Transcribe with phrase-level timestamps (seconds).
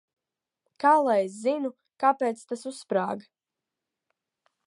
[0.83, 1.71] Kā lai es zinu,
[2.05, 3.29] kāpēc tas uzsprāga?